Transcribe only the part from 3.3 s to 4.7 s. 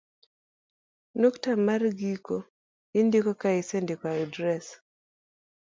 ka isendiko adres